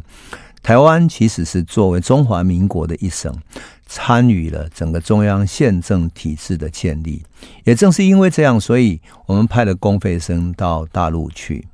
[0.62, 3.36] 台湾其实是作为中华民国的一省，
[3.88, 7.24] 参与了整个中央宪政体制的建立。
[7.64, 11.68] 也正是因为这样，所以我们派了公费生到大陆去。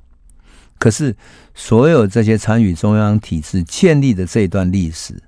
[0.78, 1.14] 可是，
[1.54, 5.22] 所有这些参与中央体制建立的这一段历史，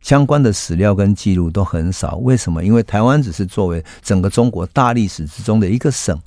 [0.00, 2.16] 相关的史料跟记录都很少。
[2.16, 2.64] 为什么？
[2.64, 6.20] 因为台湾只是作为整个中国大历史之中的一个省。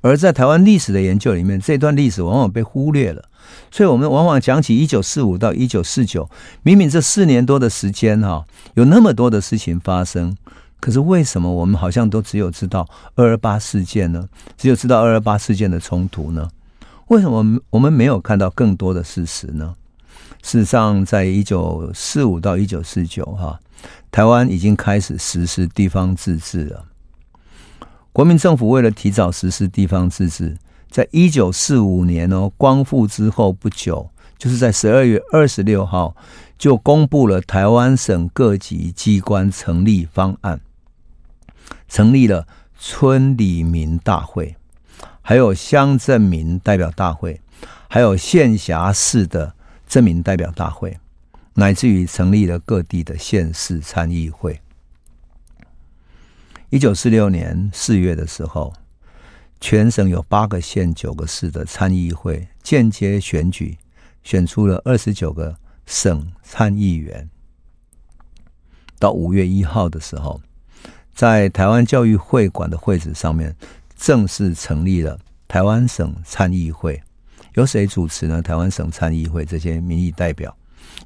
[0.00, 3.24] 而在台湾历史的研究里面，这段历史往往被忽略了，
[3.70, 6.28] 所以我们往往讲起一九四五到一九四九，
[6.62, 10.36] 明明这四年多的时间哈，有那么多的事情发生，
[10.78, 14.28] 可是为什么我们好像都只有知道二二八事件呢？
[14.56, 16.48] 只有知道二二八事件的冲突呢？
[17.08, 19.74] 为什么我们没有看到更多的事实呢？
[20.42, 23.58] 事实上，在一九四五到一九四九哈，
[24.12, 26.84] 台湾已经开始实施地方自治了。
[28.18, 30.58] 国民政府为了提早实施地方自治，
[30.90, 36.16] 在一九四五年哦，光复之后不久，就是在十二月二十六号，
[36.58, 40.60] 就公布了台湾省各级机关成立方案，
[41.86, 42.44] 成立了
[42.76, 44.56] 村里民大会，
[45.22, 47.40] 还有乡镇民代表大会，
[47.86, 49.54] 还有县辖市的
[49.86, 50.98] 镇民代表大会，
[51.54, 54.60] 乃至于成立了各地的县市参议会。
[56.70, 58.74] 一九四六年四月的时候，
[59.58, 63.78] 全省有八个县、九个市的参议会间接选举，
[64.22, 67.26] 选出了二十九个省参议员。
[68.98, 70.38] 到五月一号的时候，
[71.14, 73.56] 在台湾教育会馆的会址上面，
[73.96, 77.02] 正式成立了台湾省参议会。
[77.54, 78.42] 由谁主持呢？
[78.42, 80.54] 台湾省参议会这些民意代表，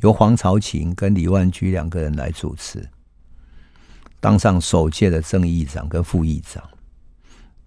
[0.01, 2.85] 由黄朝琴跟李万居两个人来主持。
[4.23, 6.63] 当上首届的正议长跟副议长。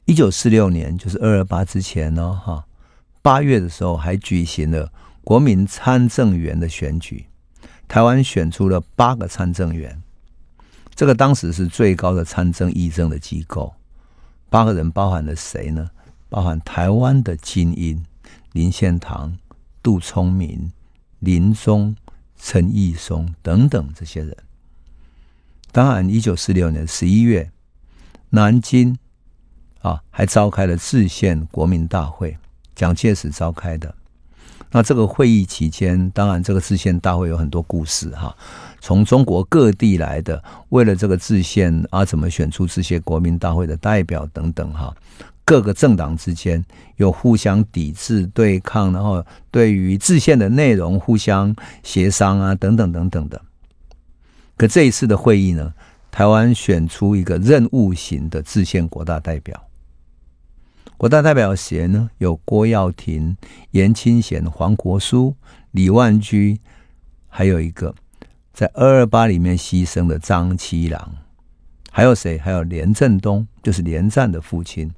[0.06, 2.66] 一九四六年，就是二二八之前呢，哈，
[3.22, 4.90] 八月的时候还举行了
[5.22, 7.26] 国民参政员的选举，
[7.90, 10.02] 台湾选出了八个参政员，
[10.96, 13.74] 这个当时是最高的参政议政的机构。
[14.50, 15.90] 八个人包含了谁呢？
[16.30, 18.02] 包含台湾的精英
[18.54, 19.38] 林献堂、
[19.84, 20.72] 杜聪明、
[21.20, 21.94] 林宗、
[22.38, 24.38] 陈毅松等等这些人。
[25.76, 27.52] 当然，一九四六年十一月，
[28.30, 28.98] 南京
[29.82, 32.38] 啊还召开了制宪国民大会，
[32.74, 33.94] 蒋介石召开的。
[34.72, 38.34] 那这个会议期间，当然这个制宪大会有很多故事哈，
[38.80, 44.96] 从中国各地来的，为了这个制宪啊，怎么选出这些国民大会的代表等等哈，
[45.44, 46.64] 各个政党之间
[46.96, 53.42] 有互相抵制对抗，然后对于制宪的内容互相协商啊等等等等的。
[54.58, 55.74] 可这一次的会议呢，
[56.10, 59.62] 台湾选出一个任务型的制宪国大代表。
[60.98, 62.10] 国大代表谁呢？
[62.20, 63.36] 有郭耀廷、
[63.72, 65.36] 严清贤、黄国书、
[65.72, 66.58] 李万居，
[67.28, 67.94] 还有一个
[68.54, 71.16] 在二二八里面牺牲的张七郎，
[71.92, 72.38] 还有谁？
[72.38, 74.90] 还有连震东，就是连战的父亲。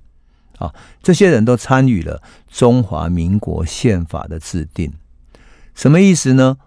[0.60, 4.94] 啊，这些人都参与了中华民国宪法的制定。
[5.74, 6.58] 什么意思呢？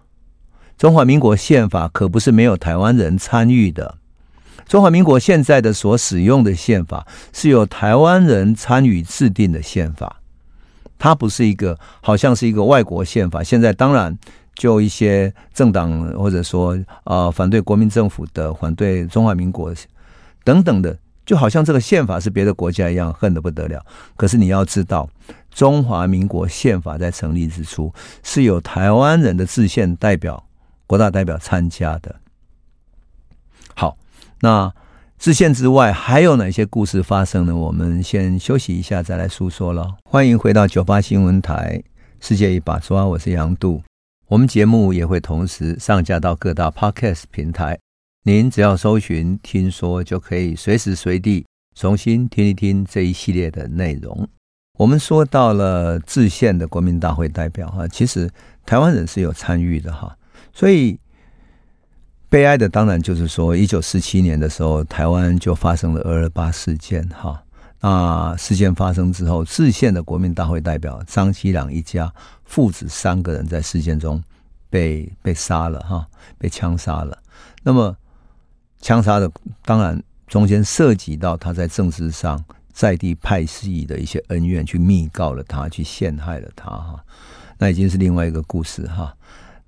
[0.81, 3.99] 中华民国宪法可不是没有台湾人参与的。
[4.67, 10.17] 中华民国现在的所使用的宪法是由台湾人参与制定的宪法，
[10.97, 13.43] 它不是一个好像是一个外国宪法。
[13.43, 14.17] 现在当然
[14.55, 16.73] 就一些政党或者说
[17.03, 19.71] 啊、呃、反对国民政府的、反对中华民国
[20.43, 23.85] 等等的，就好像这个宪法是别的国家一样，恨得不得了。
[24.17, 25.07] 可是你要知道，
[25.53, 30.43] 中华民国宪法在成立之初是由台湾人的制宪代表。
[30.91, 32.13] 国大代表参加的。
[33.73, 33.97] 好，
[34.41, 34.73] 那
[35.17, 37.55] 制宪之外还有哪些故事发生呢？
[37.55, 39.95] 我们先休息一下，再来诉说了。
[40.03, 41.81] 欢迎回到九八新闻台，
[42.19, 43.81] 世界一把抓，我是杨度。
[44.27, 47.79] 我们节目也会同时上架到各大 Podcast 平台。
[48.23, 54.27] 您只要搜寻“听说”，就可以随时随地重新听一听这一系列的内容。
[54.77, 58.29] 我们说到了制宪的国民大会代表哈，其实
[58.65, 60.17] 台湾人是有参与的哈，
[60.53, 60.99] 所以
[62.29, 67.43] 悲哀的当然就是说，一九四七年的时候，台湾就发生了二二八事件哈。
[67.81, 72.13] 那事件发生之后，自县的国民大会代表张其朗一家
[72.45, 74.23] 父子三个人在事件中
[74.69, 77.17] 被被杀了哈，被枪杀了。
[77.63, 77.97] 那么
[78.81, 79.29] 枪杀的，
[79.65, 87.03] 当然中间涉及到他在政治上在地派系的一些恩怨，去密告了他，去陷害了他哈，
[87.57, 89.13] 那已经是另外一个故事哈。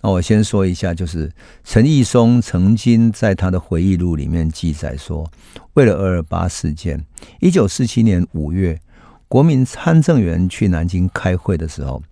[0.03, 1.31] 那我先说一下，就是
[1.63, 5.31] 陈毅松曾经在他的回忆录里面记载说，
[5.75, 7.05] 为了二二八事件，
[7.39, 8.81] 一九四七年五月，
[9.29, 12.03] 国民参政员去南京开会的时候，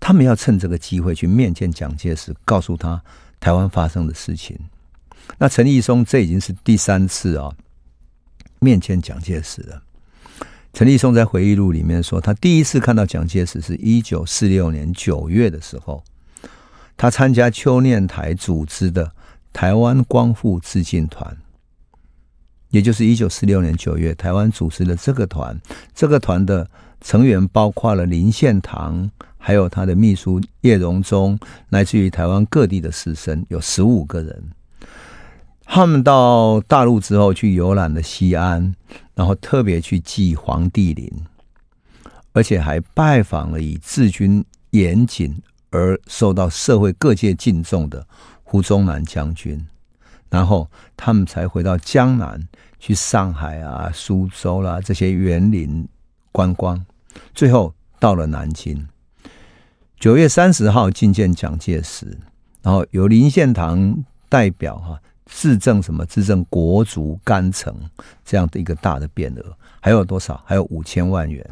[0.00, 3.00] 他们要趁这个机会去面见蒋介石，告诉他
[3.38, 4.58] 台湾发生的事情。
[5.38, 7.52] 那陈毅松这已经是第三次啊，
[8.58, 9.80] 面见蒋介石了。
[10.72, 16.02] 陈毅松在回忆录里面说，他第一次看到蒋介石是一九四六年九月的时候，
[17.00, 19.10] 他参加邱念台组织的
[19.54, 21.34] 台湾光复致敬团，
[22.68, 25.58] 也就是一九四六年九月，台湾组织的这个团，
[25.94, 26.68] 这个团的
[27.00, 31.38] 成员包括了林献堂，还有他的秘书叶荣钟，
[31.70, 34.50] 来自于台湾各地的士绅，有十五个人。
[35.64, 38.74] 他们到大陆之后，去游览了西安，
[39.14, 41.10] 然后特别去祭黄帝陵，
[42.34, 45.40] 而且还拜访了以治军严谨
[45.70, 48.06] 而受到社会各界敬重的
[48.42, 49.66] 胡宗南将军。
[50.28, 52.46] 然后他们才回到江南，
[52.78, 55.88] 去上海啊、苏州啦、这些园林
[56.30, 56.84] 观光。
[57.34, 58.86] 最后到了南京，
[59.98, 62.18] 九月三十号觐见蒋介石，
[62.62, 65.00] 然后由林献堂代表哈、啊。
[65.32, 66.04] 自赠什么？
[66.06, 67.72] 自证国族干城
[68.24, 70.42] 这样的一个大的匾额，还有多少？
[70.44, 71.48] 还有五千万元。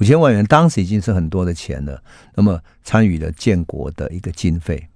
[0.00, 2.02] 五千万元当时已经是很多的钱了。
[2.34, 4.88] 那么参与了建国的一个经费。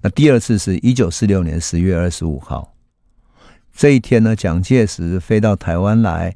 [0.00, 2.74] 那第二次是一九四六年十月二十五号
[3.74, 6.34] 这一天呢，蒋介石飞到台湾来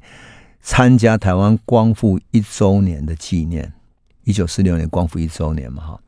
[0.61, 3.73] 参加台湾光复一周年的纪念。
[4.23, 5.99] 一九四六年光复一周年嘛，哈，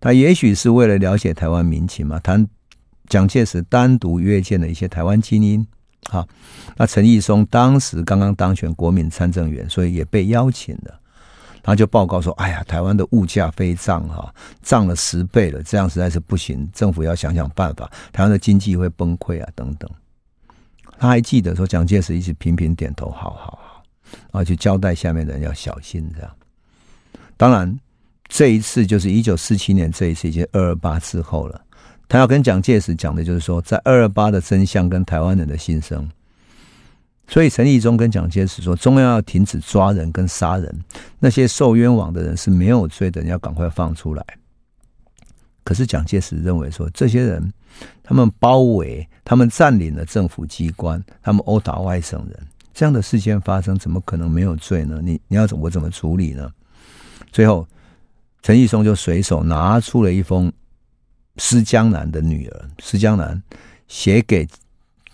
[0.00, 2.44] 他也许是为了了解台湾民情嘛，他。
[3.08, 5.64] 蒋介石单独约见了一些台湾精英，
[6.08, 6.26] 好，
[6.76, 11.00] 那陈毅松当时刚刚当选国民参政员，所以也被邀请了。
[11.66, 19.90] 他就报告说：“哎呀，台湾的物价飞涨，哈，涨了十倍了，这样实在是不行，政府要想想办法，台湾的经济会崩溃啊，等等。”
[20.96, 23.82] 他还记得说，蒋介石一直频频点头，好好好，
[24.30, 26.30] 然后就交代下面的人要小心这样。
[27.36, 27.76] 当然，
[28.28, 31.60] 这一次就是一九四七年这一次，已经二二八之后了。
[32.08, 36.08] 他要跟蒋介石讲的就是说，在二二八的真相跟台湾人的心声，
[37.28, 40.84] 所以陈毅中跟蒋介石说，中央要停止抓人跟杀人，
[41.18, 44.24] 那些受冤枉的人是没有罪的你，要赶快放出来。
[45.64, 47.52] 可是蒋介石认为说，这些人
[48.02, 55.00] 他们包围，他们占领了政府机关，他们殴打外省人，这样的事件发生，怎么可能没有罪呢？
[55.02, 56.50] 你你要怎么怎么处理呢？
[57.32, 57.66] 最后，
[58.42, 60.52] 陈毅松就随手拿出了一封。
[61.38, 63.42] 施江南的女儿施江南
[63.88, 64.48] 写给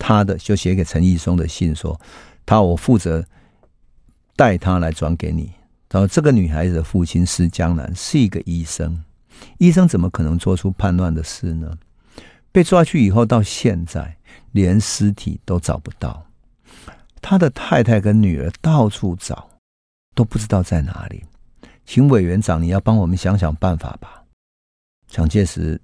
[0.02, 1.98] 他的，就写给陈毅松的信说
[2.44, 3.24] ：“他我负责
[4.34, 5.52] 带他来转给你。”
[5.88, 9.04] 然后这个女孩子的父亲是江南是一个医生，
[9.58, 11.78] 医生怎么可能做出叛乱的事呢？
[12.50, 14.16] 被抓去以后，到现在
[14.50, 16.26] 连尸体都找不到，
[17.20, 19.48] 他的太太跟女儿到处找，
[20.16, 21.22] 都不知道在哪里。
[21.86, 24.24] 请委员长，你要帮我们想想办法吧。
[25.06, 25.80] 蒋介石。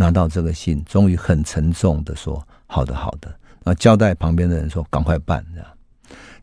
[0.00, 5.68] 拿到这个信，终于很沉重的说：“好的，好的。”然后交代旁边的人说：“赶快办。”这样。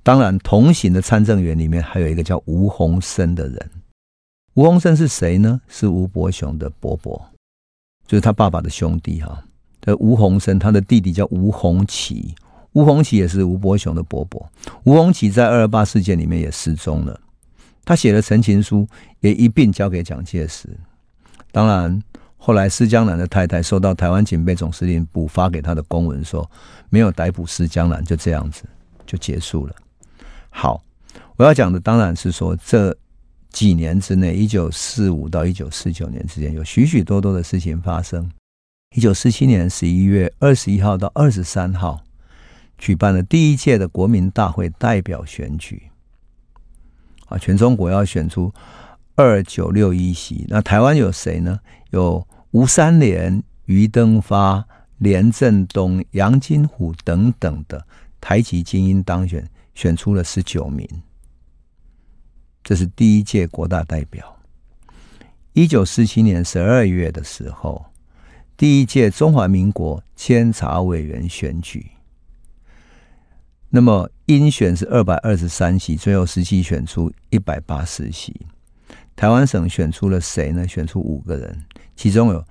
[0.04, 3.72] 当然，同行的参政员里面还有一个叫吴鸿生的人。
[4.54, 5.60] 吴鸿生是谁呢？
[5.68, 7.20] 是吴伯雄的伯伯，
[8.06, 9.44] 就是他爸爸的兄弟哈。
[9.82, 12.36] 这吴鸿生，他的弟弟叫吴鸿起，
[12.74, 14.48] 吴鸿起也是吴伯雄的伯伯。
[14.84, 17.20] 吴鸿起在二二八事件里面也失踪了，
[17.84, 18.88] 他写了陈情书，
[19.22, 20.70] 也一并交给蒋介石。
[21.52, 22.02] 当然。
[22.46, 26.48] 后来，施江南的太太收到台湾警备总司令部发给他的公文，说
[26.92, 28.66] 没有逮捕施江南，就这样子
[29.04, 29.76] 就结束了。
[30.52, 30.80] 好，
[31.38, 32.96] 我要讲的当然是说，这
[33.50, 38.30] 几年之内，一九四五到一九四九年之间，有许许多多的事情发生。
[38.96, 42.04] 一九四七年十一月二十一号到二十三号，
[42.78, 45.90] 举办了第一届的国民大会代表选举。
[47.26, 48.54] 啊，全中国要选出
[49.16, 51.60] 二九六一席，那台湾有谁呢？
[51.90, 52.24] 有。
[52.56, 54.66] 吴三连、余登发、
[55.00, 57.86] 连振东、杨金虎等等的
[58.22, 60.88] 台籍精英当选，选出了十九名。
[62.64, 64.38] 这是第一届国大代表。
[65.52, 67.88] 一九四七年十二月的时候，
[68.56, 71.86] 第一届中华民国监察委员选举，
[73.68, 78.34] 那么应选是二百二十三席，最后实际选出一百八十席。
[79.16, 80.68] 台湾省选出了谁呢？
[80.68, 81.64] 选出五个人，
[81.96, 82.44] 其中有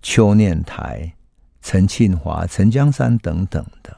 [0.00, 1.12] 邱念台、
[1.60, 3.96] 陈庆华、陈江山等等的，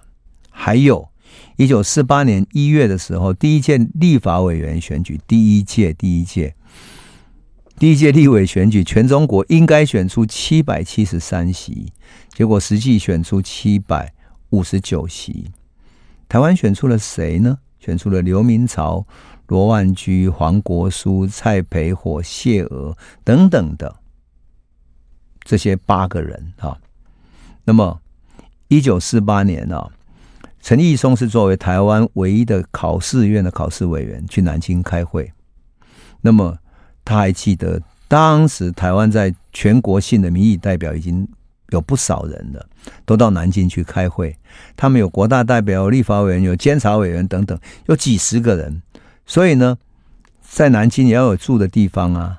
[0.50, 1.08] 还有
[1.56, 6.56] 一九四八年一月的时候，第一届立法委员选举，第一届第一届
[7.78, 11.92] 第一届立委选举，全中国应该选出七百七十三席，
[12.34, 14.12] 结果实际选出七百
[14.50, 15.52] 五十九席。
[16.28, 17.58] 台湾选出了谁呢？
[17.78, 19.06] 选出了刘明朝。
[19.50, 23.96] 罗万居、黄国书、蔡培火、谢娥等等的
[25.42, 26.78] 这些八个人啊，
[27.64, 28.00] 那么
[28.68, 29.90] 一九四八年啊，
[30.62, 35.28] 陈毅松是作为台湾唯一的考试院的考试委员去南京开会。
[36.20, 36.56] 那么
[37.04, 41.26] 他还记得，当时台湾在全国性的民意代表已经
[41.70, 42.64] 有不少人了，
[43.04, 44.36] 都到南京去开会。
[44.76, 48.80] 他们有国大代表、立法委员、有监察委员等等，有几十个人。
[49.26, 49.78] 所以呢，
[50.40, 52.38] 在南京也要有住的地方啊。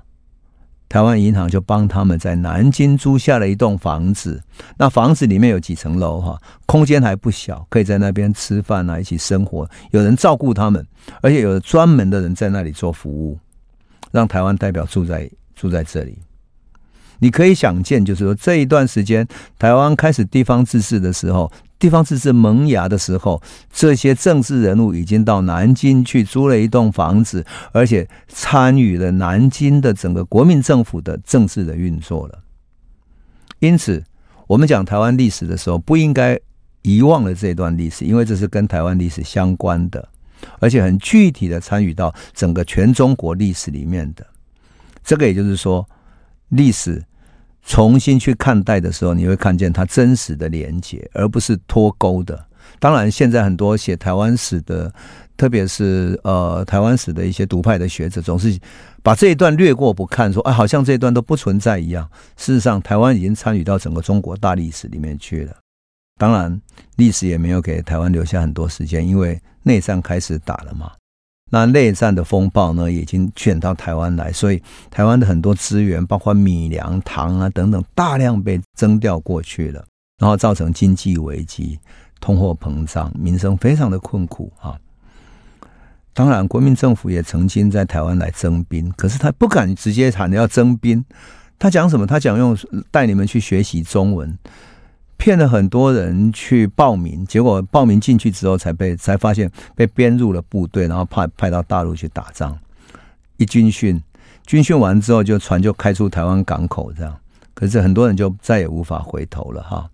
[0.89, 4.43] 台湾银行就帮他们在南京租下了一栋房子。
[4.75, 10.85] 那房子里面有几层楼哈，空间还不小，可以在那边吃饭啊，一起生活，有人照顾他们，
[11.21, 13.39] 而且有专门的人在那里做服务，
[14.11, 16.17] 让台湾代表住在住在这里。
[17.19, 19.25] 你可以想见，就是说这一段时间
[19.57, 21.49] 台湾开始地方自治的时候。
[21.81, 23.41] 地方自治萌芽的时候，
[23.73, 32.43] 这些政治人物已经到南京去租了一栋房子，而且参与了南京的整个国民政府的政治的运作了。
[33.57, 34.03] 因此，
[34.45, 36.39] 我们讲台湾历史的时候，不应该
[36.83, 40.07] 遗忘了这段历史，因为这是跟台湾历史相关的，
[40.59, 44.23] 而且很具体的参与到整个全中国历史里面的。
[45.03, 45.89] 这个也就是说，
[46.49, 47.03] 历史。
[47.63, 52.47] 重新去看待的时候，你会看见它真实的连接，而不是脱钩的。
[52.79, 54.91] 当然，现在很多写台湾史的，
[55.37, 58.57] 特别是呃台湾史的一些独派的学者，总是
[59.03, 62.09] 把这一段略过不看，说哎，好像这一段都不存在一样。
[62.37, 65.55] 事实上，台湾已经参与到整个中国大历史里面去了。
[66.17, 66.59] 当然，
[66.95, 70.91] 历史也没有给台湾留下很多时间，因为内战开始打了嘛。
[71.53, 79.83] 那内战的风暴呢，已经卷到台湾来，所以台湾的很多资源，包括米粮、糖啊等等，大量被征调过去了，
[80.17, 81.77] 然后造成经济危机、
[82.21, 84.79] 通货膨胀，民生非常的困苦啊。
[86.13, 91.03] 当然，国民政府也曾经在台湾来征兵，可是他不敢直接喊要征兵，
[91.59, 92.07] 他讲什么？
[92.07, 92.57] 他讲用
[92.89, 94.37] 带你们去学习中文。
[95.21, 102.57] 骗了很多人去报名，结果报名进去之后，才被才发现被编入了部队，然后派派到大陆去打仗。
[103.37, 104.01] 一军训，
[104.47, 107.15] 军训完之后，就船就开出台湾港口，这样。
[107.53, 109.87] 可是很多人就再也无法回头了，哈。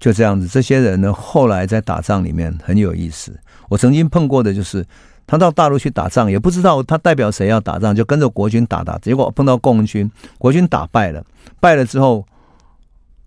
[0.00, 3.38] 就这样子，这些人呢，后来在打仗里面很有意思。
[3.68, 4.84] 我曾经碰过的就是，
[5.28, 11.24] 他到大陆去打仗，也不知道他代表谁要打仗，就跟着国军打打，结果碰到共军，国军打败了，
[11.60, 12.26] 败了之后。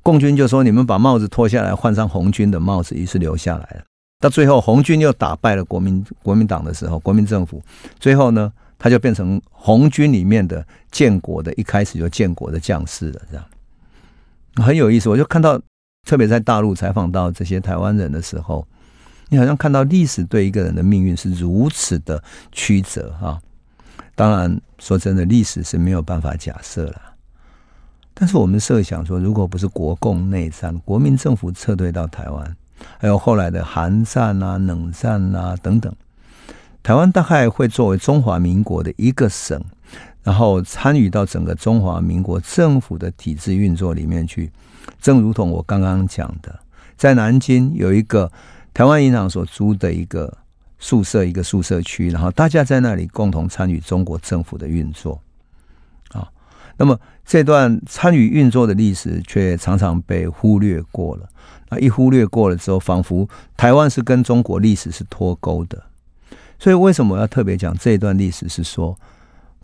[0.04, 3.84] 共军就说：“你们把帽子脱下来，换上红军的帽子。”于是留下来了。
[4.20, 7.62] 到最后，红军又打败了国民国民党的时候，国民政府
[7.99, 13.22] 最后呢，他就变成红军里面的建国的，一开始就建国的将士了。
[13.32, 13.45] 这样
[14.58, 15.10] 很有意思。
[15.10, 15.60] 我就看到，
[16.06, 18.68] 特别在大陆采访到这些台湾人的时候，
[19.30, 23.39] 你好像看到历史对一个人的命运是如此的曲折啊！
[24.16, 27.12] 当然，说真的，历史是没有办法假设了。
[28.14, 32.55] 但是我们设想说，如果不是国共内战，国民政府撤退到台湾，
[32.99, 35.91] 还有后来的韩战啊、冷战啊等等，
[36.84, 39.59] 台湾大概会作为中华民国的一个省，
[40.22, 44.51] 然后参与到整个中华民国政府的体制运作里面去。
[45.01, 46.59] 正如同我刚刚讲的，
[46.95, 48.32] 在南京有一个
[48.74, 50.38] 台湾银行所租的一个
[50.78, 55.20] 宿舍，一个宿舍区，然后大家在那里共同参与中国政府的运作。
[56.78, 56.99] 那么。
[57.26, 61.30] 这段参与运作的历史却常常被忽略过了。
[61.69, 65.82] 那一忽略过了之后，仿佛台湾是跟中国历史是脱钩的。
[66.59, 68.49] 所以，为什么我要特别讲这一段历史？
[68.49, 68.93] 是说，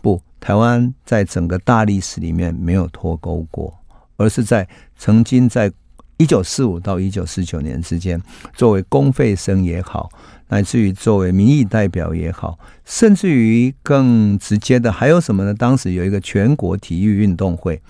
[0.00, 3.78] 不，台湾在整个大历史里面没有脱钩过，
[4.16, 5.70] 而是在曾经在
[6.16, 8.18] 一九四五到一九四九年之间，
[8.54, 10.08] 作为公费生也好。
[10.50, 15.54] 乃至于作为民意代表也好，甚至于更直接的还有什么呢？
[15.54, 17.80] 当时有一个全国体育运动会，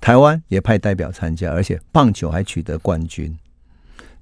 [0.00, 3.36] 台湾也派代表参加，而且棒球还取得冠军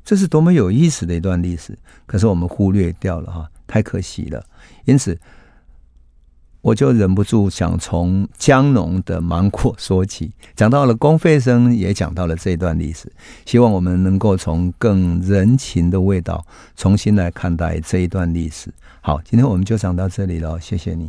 [0.04, 1.76] 这是多么有意思的一段历史，
[2.06, 4.42] 可是我们忽略掉了哈，太可惜了。
[4.86, 5.18] 因此，
[6.60, 13.10] 我就忍不住想从江农的芒果说起，讲到了公费生，也讲到了这一段历史。
[13.46, 16.44] 希望我们能够从更人情的味道
[16.76, 18.72] 重新来看待这一段历史。
[19.00, 21.08] 好，今天我们就讲到这里了，谢谢你。